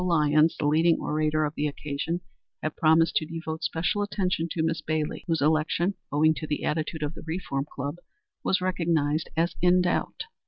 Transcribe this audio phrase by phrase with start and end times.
[0.03, 2.21] Lyons, the leading orator of the occasion,
[2.63, 7.03] had promised to devote special attention to Miss Bailey, whose election, owing to the attitude
[7.03, 7.97] of the Reform Club,
[8.43, 10.23] was recognized as in doubt.